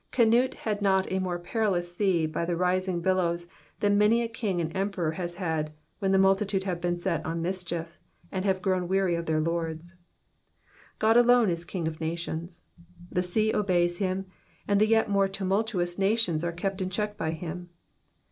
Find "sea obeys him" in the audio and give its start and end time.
13.21-14.25